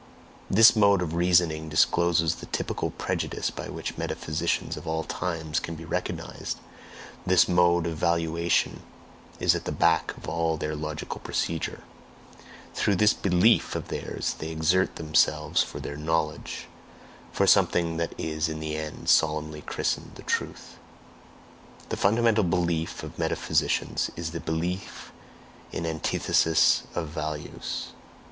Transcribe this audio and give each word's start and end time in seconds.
This 0.49 0.75
mode 0.75 1.03
of 1.03 1.13
reasoning 1.13 1.69
discloses 1.69 2.37
the 2.37 2.47
typical 2.47 2.89
prejudice 2.89 3.51
by 3.51 3.69
which 3.69 3.99
metaphysicians 3.99 4.75
of 4.75 4.87
all 4.87 5.03
times 5.03 5.59
can 5.59 5.75
be 5.75 5.85
recognized, 5.85 6.57
this 7.23 7.47
mode 7.47 7.85
of 7.85 7.97
valuation 7.97 8.81
is 9.39 9.53
at 9.53 9.65
the 9.65 9.71
back 9.71 10.17
of 10.17 10.27
all 10.27 10.57
their 10.57 10.75
logical 10.75 11.19
procedure; 11.19 11.83
through 12.73 12.95
this 12.95 13.13
"belief" 13.13 13.75
of 13.75 13.89
theirs, 13.89 14.37
they 14.39 14.49
exert 14.49 14.95
themselves 14.95 15.61
for 15.61 15.79
their 15.79 15.97
"knowledge," 15.97 16.65
for 17.31 17.45
something 17.45 17.97
that 17.97 18.15
is 18.17 18.49
in 18.49 18.59
the 18.59 18.75
end 18.75 19.07
solemnly 19.07 19.61
christened 19.61 20.13
"the 20.15 20.23
Truth." 20.23 20.77
The 21.89 21.95
fundamental 21.97 22.43
belief 22.43 23.03
of 23.03 23.19
metaphysicians 23.19 24.09
is 24.15 24.31
THE 24.31 24.39
BELIEF 24.39 25.11
IN 25.71 25.85
ANTITHESES 25.85 26.85
OF 26.95 27.07
VALUES. 27.09 27.89